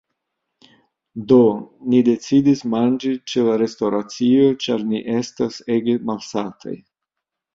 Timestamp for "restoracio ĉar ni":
3.63-5.03